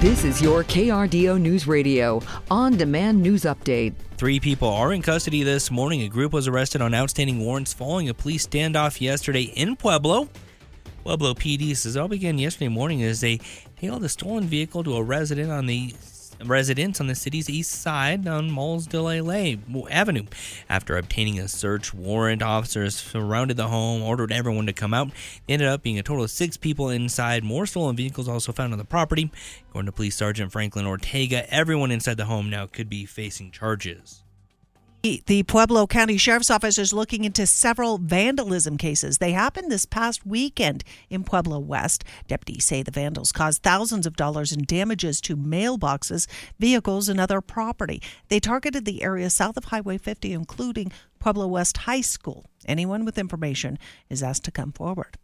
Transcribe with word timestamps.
This 0.00 0.24
is 0.24 0.40
your 0.40 0.64
KRDO 0.64 1.38
News 1.38 1.66
Radio 1.66 2.22
on 2.50 2.78
demand 2.78 3.20
news 3.20 3.42
update. 3.42 3.92
Three 4.16 4.40
people 4.40 4.66
are 4.66 4.94
in 4.94 5.02
custody 5.02 5.42
this 5.42 5.70
morning. 5.70 6.00
A 6.00 6.08
group 6.08 6.32
was 6.32 6.48
arrested 6.48 6.80
on 6.80 6.94
outstanding 6.94 7.38
warrants 7.38 7.74
following 7.74 8.08
a 8.08 8.14
police 8.14 8.46
standoff 8.46 9.02
yesterday 9.02 9.42
in 9.42 9.76
Pueblo. 9.76 10.30
Pueblo 11.04 11.34
PD 11.34 11.76
says 11.76 11.98
all 11.98 12.08
began 12.08 12.38
yesterday 12.38 12.68
morning 12.68 13.02
as 13.02 13.20
they 13.20 13.40
tailed 13.78 14.02
a 14.02 14.08
stolen 14.08 14.44
vehicle 14.44 14.82
to 14.84 14.96
a 14.96 15.02
resident 15.02 15.50
on 15.50 15.66
the 15.66 15.92
residents 16.44 17.00
on 17.00 17.06
the 17.06 17.14
city's 17.14 17.48
east 17.50 17.70
side 17.70 18.26
on 18.26 18.50
Malls 18.50 18.86
de 18.86 19.00
la 19.00 19.12
Avenue. 19.90 20.24
After 20.68 20.96
obtaining 20.96 21.38
a 21.38 21.48
search 21.48 21.92
warrant, 21.92 22.42
officers 22.42 22.96
surrounded 22.96 23.56
the 23.56 23.68
home, 23.68 24.02
ordered 24.02 24.32
everyone 24.32 24.66
to 24.66 24.72
come 24.72 24.94
out. 24.94 25.10
They 25.46 25.54
ended 25.54 25.68
up 25.68 25.82
being 25.82 25.98
a 25.98 26.02
total 26.02 26.24
of 26.24 26.30
six 26.30 26.56
people 26.56 26.88
inside. 26.88 27.44
More 27.44 27.66
stolen 27.66 27.96
vehicles 27.96 28.28
also 28.28 28.52
found 28.52 28.72
on 28.72 28.78
the 28.78 28.84
property. 28.84 29.30
According 29.68 29.86
to 29.86 29.92
Police 29.92 30.16
Sergeant 30.16 30.52
Franklin 30.52 30.86
Ortega, 30.86 31.52
everyone 31.52 31.90
inside 31.90 32.16
the 32.16 32.24
home 32.26 32.50
now 32.50 32.66
could 32.66 32.88
be 32.88 33.06
facing 33.06 33.50
charges. 33.50 34.22
The 35.02 35.44
Pueblo 35.44 35.86
County 35.86 36.18
Sheriff's 36.18 36.50
Office 36.50 36.76
is 36.76 36.92
looking 36.92 37.24
into 37.24 37.46
several 37.46 37.96
vandalism 37.96 38.76
cases. 38.76 39.16
They 39.16 39.32
happened 39.32 39.72
this 39.72 39.86
past 39.86 40.26
weekend 40.26 40.84
in 41.08 41.24
Pueblo 41.24 41.58
West. 41.58 42.04
Deputies 42.28 42.66
say 42.66 42.82
the 42.82 42.90
vandals 42.90 43.32
caused 43.32 43.62
thousands 43.62 44.04
of 44.04 44.14
dollars 44.14 44.52
in 44.52 44.64
damages 44.64 45.22
to 45.22 45.38
mailboxes, 45.38 46.26
vehicles, 46.58 47.08
and 47.08 47.18
other 47.18 47.40
property. 47.40 48.02
They 48.28 48.40
targeted 48.40 48.84
the 48.84 49.02
area 49.02 49.30
south 49.30 49.56
of 49.56 49.64
Highway 49.64 49.96
50, 49.96 50.34
including 50.34 50.92
Pueblo 51.18 51.46
West 51.46 51.78
High 51.78 52.02
School. 52.02 52.44
Anyone 52.66 53.06
with 53.06 53.16
information 53.16 53.78
is 54.10 54.22
asked 54.22 54.44
to 54.44 54.50
come 54.50 54.70
forward. 54.70 55.16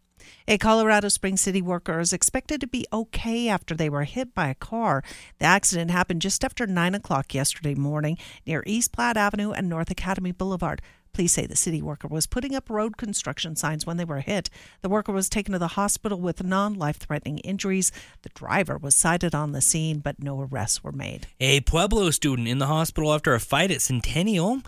A 0.49 0.59
Colorado 0.59 1.09
Springs 1.09 1.41
city 1.41 1.61
worker 1.61 1.99
is 1.99 2.13
expected 2.13 2.61
to 2.61 2.67
be 2.67 2.87
okay 2.93 3.49
after 3.49 3.75
they 3.75 3.89
were 3.89 4.05
hit 4.05 4.35
by 4.35 4.49
a 4.49 4.55
car. 4.55 5.03
The 5.39 5.47
accident 5.47 5.91
happened 5.91 6.23
just 6.23 6.45
after 6.45 6.67
9 6.67 6.95
o'clock 6.95 7.35
yesterday 7.35 7.75
morning 7.75 8.17
near 8.47 8.63
East 8.65 8.93
Platte 8.93 9.17
Avenue 9.17 9.51
and 9.51 9.69
North 9.69 9.91
Academy 9.91 10.33
Boulevard. 10.33 10.81
Police 11.13 11.33
say 11.33 11.47
the 11.47 11.57
city 11.57 11.81
worker 11.81 12.09
was 12.09 12.27
putting 12.27 12.55
up 12.55 12.69
road 12.69 12.99
construction 12.99 13.57
signs 13.57 13.87
when 13.87 13.97
they 13.97 14.05
were 14.05 14.21
hit. 14.21 14.51
The 14.83 14.91
worker 14.91 15.13
was 15.13 15.31
taken 15.31 15.53
to 15.55 15.59
the 15.59 15.69
hospital 15.69 16.21
with 16.21 16.45
non 16.45 16.75
life 16.75 16.99
threatening 16.99 17.39
injuries. 17.39 17.91
The 18.21 18.29
driver 18.29 18.77
was 18.77 18.95
cited 18.95 19.35
on 19.35 19.53
the 19.53 19.63
scene, 19.63 20.01
but 20.01 20.23
no 20.23 20.43
arrests 20.43 20.85
were 20.85 20.93
made. 20.93 21.27
A 21.41 21.63
Pueblo 21.63 22.11
student 22.11 22.49
in 22.49 22.59
the 22.59 22.67
hospital 22.67 23.15
after 23.15 23.35
a 23.35 23.41
fight 23.41 23.71
at 23.71 23.81
Centennial. 23.81 24.61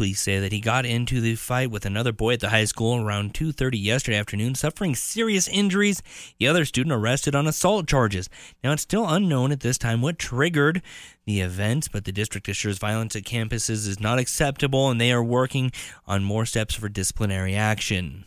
Police 0.00 0.22
say 0.22 0.40
that 0.40 0.50
he 0.50 0.60
got 0.60 0.86
into 0.86 1.20
the 1.20 1.34
fight 1.34 1.70
with 1.70 1.84
another 1.84 2.10
boy 2.10 2.32
at 2.32 2.40
the 2.40 2.48
high 2.48 2.64
school 2.64 3.04
around 3.04 3.34
2:30 3.34 3.76
yesterday 3.78 4.16
afternoon, 4.16 4.54
suffering 4.54 4.94
serious 4.94 5.46
injuries. 5.46 6.02
The 6.38 6.46
other 6.46 6.64
student 6.64 6.94
arrested 6.94 7.34
on 7.34 7.46
assault 7.46 7.86
charges. 7.86 8.30
Now 8.64 8.72
it's 8.72 8.80
still 8.80 9.06
unknown 9.06 9.52
at 9.52 9.60
this 9.60 9.76
time 9.76 10.00
what 10.00 10.18
triggered 10.18 10.80
the 11.26 11.42
event, 11.42 11.88
but 11.92 12.06
the 12.06 12.12
district 12.12 12.48
assures 12.48 12.78
violence 12.78 13.14
at 13.14 13.24
campuses 13.24 13.86
is 13.86 14.00
not 14.00 14.18
acceptable 14.18 14.88
and 14.88 14.98
they 14.98 15.12
are 15.12 15.22
working 15.22 15.70
on 16.06 16.24
more 16.24 16.46
steps 16.46 16.74
for 16.74 16.88
disciplinary 16.88 17.54
action. 17.54 18.24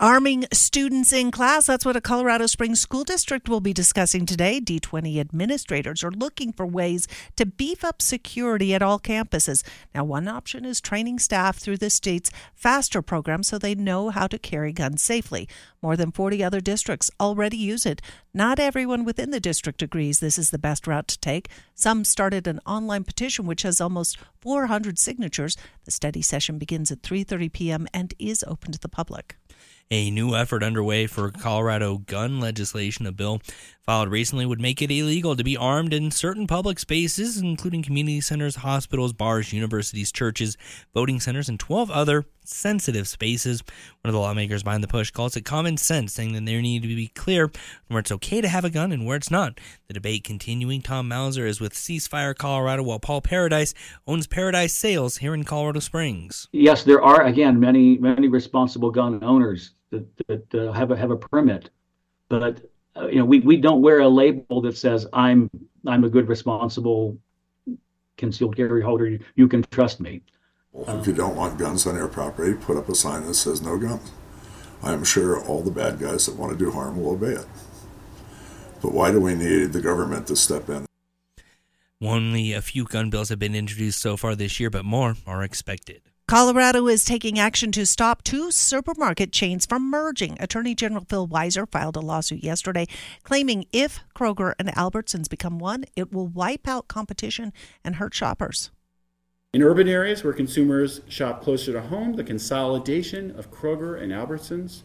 Arming 0.00 0.44
students 0.52 1.12
in 1.12 1.30
class. 1.30 1.66
That's 1.66 1.84
what 1.84 1.94
a 1.94 2.00
Colorado 2.00 2.46
Springs 2.46 2.80
school 2.80 3.04
district 3.04 3.48
will 3.48 3.60
be 3.60 3.72
discussing 3.72 4.26
today. 4.26 4.60
D20 4.60 5.20
administrators 5.20 6.02
are 6.02 6.10
looking 6.10 6.52
for 6.52 6.66
ways 6.66 7.06
to 7.36 7.46
beef 7.46 7.84
up 7.84 8.02
security 8.02 8.74
at 8.74 8.82
all 8.82 8.98
campuses. 8.98 9.62
Now, 9.94 10.02
one 10.02 10.26
option 10.26 10.64
is 10.64 10.80
training 10.80 11.20
staff 11.20 11.58
through 11.58 11.76
the 11.76 11.90
state's 11.90 12.32
FASTER 12.56 13.02
program 13.02 13.44
so 13.44 13.56
they 13.56 13.76
know 13.76 14.10
how 14.10 14.26
to 14.26 14.36
carry 14.36 14.72
guns 14.72 15.00
safely. 15.00 15.48
More 15.80 15.96
than 15.96 16.10
40 16.10 16.42
other 16.42 16.60
districts 16.60 17.12
already 17.20 17.56
use 17.56 17.86
it. 17.86 18.02
Not 18.32 18.58
everyone 18.58 19.04
within 19.04 19.30
the 19.30 19.38
district 19.38 19.80
agrees 19.80 20.18
this 20.18 20.38
is 20.38 20.50
the 20.50 20.58
best 20.58 20.88
route 20.88 21.06
to 21.06 21.20
take. 21.20 21.48
Some 21.72 22.04
started 22.04 22.48
an 22.48 22.58
online 22.66 23.04
petition 23.04 23.46
which 23.46 23.62
has 23.62 23.80
almost 23.80 24.18
400 24.40 24.98
signatures. 24.98 25.56
The 25.84 25.92
study 25.92 26.20
session 26.20 26.58
begins 26.58 26.90
at 26.90 27.02
3:30 27.02 27.52
p.m. 27.52 27.86
and 27.94 28.12
is 28.18 28.44
open 28.48 28.72
to 28.72 28.78
the 28.80 28.88
public 28.88 29.36
a 29.90 30.10
new 30.10 30.34
effort 30.34 30.62
underway 30.62 31.06
for 31.06 31.30
Colorado 31.30 31.98
gun 31.98 32.40
legislation. 32.40 33.06
A 33.06 33.12
bill 33.12 33.40
filed 33.84 34.08
recently 34.08 34.46
would 34.46 34.60
make 34.60 34.80
it 34.80 34.90
illegal 34.90 35.36
to 35.36 35.44
be 35.44 35.56
armed 35.56 35.92
in 35.92 36.10
certain 36.10 36.46
public 36.46 36.78
spaces, 36.78 37.36
including 37.38 37.82
community 37.82 38.20
centers, 38.20 38.56
hospitals, 38.56 39.12
bars, 39.12 39.52
universities, 39.52 40.10
churches, 40.10 40.56
voting 40.94 41.20
centers, 41.20 41.48
and 41.48 41.60
12 41.60 41.90
other 41.90 42.24
sensitive 42.44 43.06
spaces. 43.06 43.62
One 44.02 44.08
of 44.08 44.14
the 44.14 44.20
lawmakers 44.20 44.62
behind 44.62 44.82
the 44.82 44.88
push 44.88 45.10
calls 45.10 45.36
it 45.36 45.44
common 45.44 45.76
sense, 45.76 46.14
saying 46.14 46.32
that 46.32 46.46
there 46.46 46.62
need 46.62 46.82
to 46.82 46.88
be 46.88 47.08
clear 47.08 47.52
where 47.88 48.00
it's 48.00 48.12
okay 48.12 48.40
to 48.40 48.48
have 48.48 48.64
a 48.64 48.70
gun 48.70 48.90
and 48.90 49.04
where 49.04 49.16
it's 49.16 49.30
not. 49.30 49.60
The 49.88 49.94
debate 49.94 50.24
continuing. 50.24 50.80
Tom 50.80 51.08
Mauser 51.08 51.46
is 51.46 51.60
with 51.60 51.74
Ceasefire 51.74 52.34
Colorado, 52.34 52.82
while 52.82 52.98
Paul 52.98 53.20
Paradise 53.20 53.74
owns 54.06 54.26
Paradise 54.26 54.74
Sales 54.74 55.18
here 55.18 55.34
in 55.34 55.44
Colorado 55.44 55.80
Springs. 55.80 56.48
Yes, 56.52 56.84
there 56.84 57.02
are 57.02 57.24
again 57.24 57.60
many 57.60 57.98
many 57.98 58.28
responsible 58.28 58.90
gun 58.90 59.22
owners 59.22 59.73
that, 59.94 60.26
that 60.50 60.68
uh, 60.68 60.72
have 60.72 60.90
a 60.90 60.96
have 60.96 61.10
a 61.10 61.16
permit, 61.16 61.70
but 62.28 62.60
uh, 62.96 63.06
you 63.06 63.16
know 63.16 63.24
we, 63.24 63.40
we 63.40 63.56
don't 63.56 63.82
wear 63.82 64.00
a 64.00 64.08
label 64.08 64.60
that 64.62 64.76
says 64.76 65.06
I'm 65.12 65.50
I'm 65.86 66.04
a 66.04 66.08
good 66.08 66.28
responsible 66.28 67.18
concealed 68.16 68.56
carry 68.56 68.82
holder. 68.82 69.06
You, 69.06 69.20
you 69.34 69.48
can 69.48 69.62
trust 69.70 70.00
me. 70.00 70.22
Well, 70.72 70.98
If 70.98 71.06
you 71.06 71.12
don't 71.12 71.36
want 71.36 71.58
guns 71.58 71.86
on 71.86 71.94
your 71.94 72.08
property, 72.08 72.54
put 72.54 72.76
up 72.76 72.88
a 72.88 72.94
sign 72.94 73.26
that 73.26 73.34
says 73.34 73.62
no 73.62 73.78
guns. 73.78 74.12
I 74.82 74.92
am 74.92 75.04
sure 75.04 75.42
all 75.44 75.62
the 75.62 75.70
bad 75.70 75.98
guys 75.98 76.26
that 76.26 76.36
want 76.36 76.52
to 76.52 76.58
do 76.58 76.70
harm 76.70 77.00
will 77.00 77.12
obey 77.12 77.32
it. 77.32 77.46
But 78.82 78.92
why 78.92 79.12
do 79.12 79.20
we 79.20 79.34
need 79.34 79.72
the 79.72 79.80
government 79.80 80.26
to 80.26 80.36
step 80.36 80.68
in? 80.68 80.84
Only 82.02 82.52
a 82.52 82.60
few 82.60 82.84
gun 82.84 83.08
bills 83.08 83.30
have 83.30 83.38
been 83.38 83.54
introduced 83.54 84.00
so 84.00 84.16
far 84.16 84.34
this 84.34 84.60
year, 84.60 84.68
but 84.68 84.84
more 84.84 85.16
are 85.26 85.42
expected. 85.42 86.02
Colorado 86.26 86.88
is 86.88 87.04
taking 87.04 87.38
action 87.38 87.70
to 87.70 87.84
stop 87.84 88.24
two 88.24 88.50
supermarket 88.50 89.30
chains 89.30 89.66
from 89.66 89.90
merging. 89.90 90.38
Attorney 90.40 90.74
General 90.74 91.04
Phil 91.06 91.28
Weiser 91.28 91.70
filed 91.70 91.96
a 91.96 92.00
lawsuit 92.00 92.42
yesterday 92.42 92.86
claiming 93.24 93.66
if 93.72 94.00
Kroger 94.16 94.54
and 94.58 94.68
Albertsons 94.70 95.28
become 95.28 95.58
one, 95.58 95.84
it 95.94 96.14
will 96.14 96.26
wipe 96.26 96.66
out 96.66 96.88
competition 96.88 97.52
and 97.84 97.96
hurt 97.96 98.14
shoppers. 98.14 98.70
In 99.52 99.62
urban 99.62 99.86
areas 99.86 100.24
where 100.24 100.32
consumers 100.32 101.02
shop 101.08 101.42
closer 101.42 101.74
to 101.74 101.82
home, 101.82 102.14
the 102.14 102.24
consolidation 102.24 103.38
of 103.38 103.50
Kroger 103.50 104.00
and 104.00 104.10
Albertsons 104.10 104.80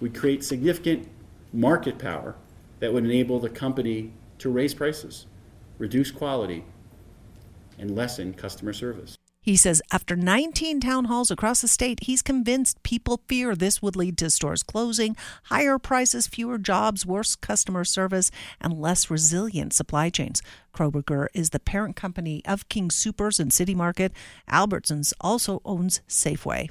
would 0.00 0.14
create 0.14 0.44
significant 0.44 1.08
market 1.50 1.98
power 1.98 2.34
that 2.80 2.92
would 2.92 3.06
enable 3.06 3.40
the 3.40 3.48
company 3.48 4.12
to 4.36 4.50
raise 4.50 4.74
prices, 4.74 5.24
reduce 5.78 6.10
quality, 6.10 6.62
and 7.78 7.96
lessen 7.96 8.34
customer 8.34 8.74
service. 8.74 9.16
He 9.44 9.58
says 9.58 9.82
after 9.92 10.16
19 10.16 10.80
town 10.80 11.04
halls 11.04 11.30
across 11.30 11.60
the 11.60 11.68
state, 11.68 12.04
he's 12.04 12.22
convinced 12.22 12.82
people 12.82 13.20
fear 13.28 13.54
this 13.54 13.82
would 13.82 13.94
lead 13.94 14.16
to 14.18 14.30
stores 14.30 14.62
closing, 14.62 15.16
higher 15.44 15.78
prices, 15.78 16.26
fewer 16.26 16.56
jobs, 16.56 17.04
worse 17.04 17.36
customer 17.36 17.84
service, 17.84 18.30
and 18.58 18.80
less 18.80 19.10
resilient 19.10 19.74
supply 19.74 20.08
chains. 20.08 20.40
Kroger 20.74 21.26
is 21.34 21.50
the 21.50 21.60
parent 21.60 21.94
company 21.94 22.42
of 22.46 22.70
King 22.70 22.88
Soopers 22.88 23.38
and 23.38 23.52
City 23.52 23.74
Market. 23.74 24.14
Albertsons 24.50 25.12
also 25.20 25.60
owns 25.66 26.00
Safeway. 26.08 26.70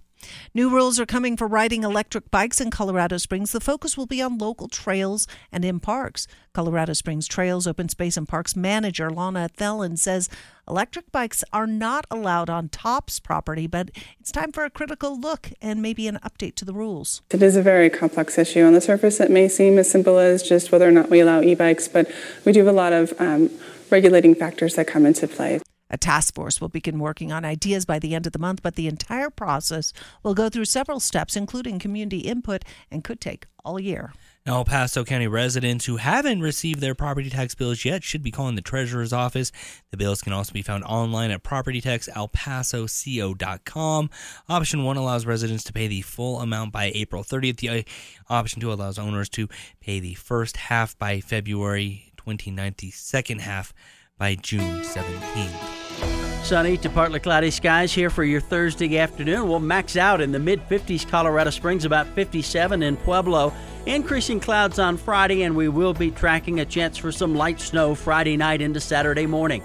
New 0.54 0.70
rules 0.70 1.00
are 1.00 1.06
coming 1.06 1.36
for 1.38 1.48
riding 1.48 1.84
electric 1.84 2.30
bikes 2.32 2.62
in 2.62 2.72
Colorado 2.72 3.18
Springs. 3.18 3.52
The 3.52 3.60
focus 3.60 3.98
will 3.98 4.06
be 4.06 4.22
on 4.22 4.38
local 4.38 4.68
trails 4.68 5.28
and 5.52 5.64
in 5.66 5.80
parks. 5.80 6.28
Colorado 6.54 6.94
Springs 6.94 7.28
Trails 7.28 7.66
Open 7.66 7.90
Space 7.90 8.16
and 8.16 8.28
Parks 8.28 8.56
manager 8.56 9.10
Lana 9.10 9.50
Thelen 9.58 9.98
says 9.98 10.30
electric 10.68 11.12
bikes 11.12 11.44
are 11.52 11.66
not 11.66 12.06
allowed 12.12 12.50
on 12.50 12.70
TOPS 12.70 13.20
property, 13.20 13.66
but 13.66 13.90
it's 14.20 14.32
time 14.32 14.52
for 14.52 14.64
a 14.64 14.70
critical 14.70 15.20
look 15.20 15.50
and 15.62 15.82
maybe 15.82 16.08
an 16.08 16.20
update 16.24 16.56
to 16.56 16.66
the 16.66 16.74
rules. 16.74 17.24
It 17.32 17.42
is 17.42 17.56
a 17.56 17.62
very 17.62 17.90
complex 17.90 18.38
issue. 18.38 18.64
On 18.64 18.74
the 18.74 18.82
surface, 18.82 19.20
it 19.20 19.32
may 19.32 19.48
seem 19.48 19.80
as 19.80 19.90
simple 19.90 20.20
as 20.20 20.44
just 20.44 20.72
whether 20.72 20.88
or 20.88 20.92
not 20.92 21.10
we 21.10 21.20
allow 21.20 21.42
e 21.42 21.56
bikes, 21.56 21.88
but 21.88 22.10
we 22.46 22.52
do 22.52 22.60
have 22.60 22.68
a 22.68 22.78
lot 22.78 22.94
of 22.94 23.14
um, 23.20 23.50
regulating 23.90 24.36
factors 24.36 24.76
that 24.76 24.86
come 24.86 25.06
into 25.06 25.28
play. 25.28 25.60
A 25.94 25.98
task 25.98 26.34
force 26.34 26.60
will 26.60 26.69
begin 26.69 26.98
working 26.98 27.31
on 27.31 27.45
ideas 27.45 27.86
by 27.86 28.00
the 28.00 28.16
end 28.16 28.25
of 28.25 28.34
the 28.34 28.40
month, 28.40 28.63
but 28.63 28.74
the 28.74 28.88
entire 28.88 29.30
process 29.30 29.94
will 30.24 30.34
go 30.34 30.50
through 30.50 30.66
several 30.66 31.00
steps, 31.00 31.36
including 31.36 31.78
community 31.78 32.22
input, 32.22 32.66
and 32.90 33.04
could 33.04 33.22
take 33.22 33.45
all 33.63 33.80
year. 33.80 34.12
Now, 34.44 34.57
El 34.57 34.66
Paso 34.66 35.06
County 35.06 35.28
residents 35.28 35.86
who 35.86 35.98
haven't 35.98 36.42
received 36.42 36.81
their 36.81 36.95
property 36.95 37.30
tax 37.30 37.54
bills 37.54 37.86
yet 37.86 38.04
should 38.04 38.24
be 38.24 38.31
calling 38.31 38.56
the 38.56 38.62
treasurer's 38.62 39.13
office. 39.13 39.51
The 39.92 39.98
bills 39.98 40.24
can 40.24 40.34
also 40.34 40.51
be 40.51 40.63
found 40.63 40.84
online 40.84 41.30
at 41.30 41.44
propertytaxelpasoco.com. 41.44 44.10
Option 44.50 44.84
1 44.84 44.98
allows 44.98 45.28
residents 45.28 45.63
to 45.66 45.74
pay 45.74 45.88
the 45.88 46.01
full 46.01 46.40
amount 46.40 46.74
by 46.74 46.92
April 46.95 47.24
30th. 47.24 47.57
The 47.57 47.69
uh, 47.69 47.84
option 48.30 48.62
2 48.62 48.74
allows 48.74 48.98
owners 48.98 49.30
to 49.30 49.48
pay 49.80 50.00
the 50.00 50.16
first 50.16 50.57
half 50.57 50.98
by 50.98 51.19
February 51.19 52.12
29th, 52.18 52.78
the 52.78 52.90
second 52.90 53.42
half 53.42 53.75
by 54.18 54.36
June 54.36 54.81
17th. 54.81 56.44
Sunny 56.44 56.77
to 56.77 56.89
partly 56.89 57.19
cloudy 57.19 57.50
skies 57.50 57.94
here 57.94 58.10
for 58.10 58.24
your 58.24 58.42
Thursday 58.42 58.98
afternoon. 58.98 59.48
We'll 59.48 59.60
max 59.60 59.95
out 59.95 60.21
in 60.21 60.31
the 60.31 60.39
mid 60.39 60.62
50s, 60.68 61.07
Colorado 61.07 61.50
Springs, 61.50 61.86
about 61.86 62.07
57 62.07 62.83
in 62.83 62.98
Pueblo. 62.98 63.54
Increasing 63.86 64.39
clouds 64.39 64.77
on 64.77 64.98
Friday, 64.98 65.44
and 65.44 65.56
we 65.56 65.68
will 65.68 65.94
be 65.94 66.12
tracking 66.12 66.60
a 66.60 66.65
chance 66.65 66.98
for 66.98 67.12
some 67.12 67.33
light 67.36 67.60
snow 67.60 67.95
Friday 67.95 68.38
night 68.38 68.62
into 68.62 68.80
Saturday 68.80 69.25
morning. 69.25 69.63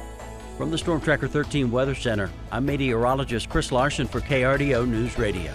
From 0.57 0.71
the 0.71 0.79
Storm 0.79 1.01
Tracker 1.01 1.29
13 1.29 1.71
Weather 1.71 1.95
Center, 1.95 2.31
I'm 2.51 2.67
meteorologist 2.67 3.49
Chris 3.49 3.71
Larson 3.71 4.09
for 4.09 4.21
KRDO 4.21 4.89
News 4.89 5.19
Radio. 5.19 5.55